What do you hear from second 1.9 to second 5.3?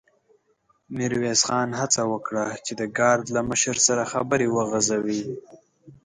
وکړه چې د ګارد له مشر سره خبرې وغځوي.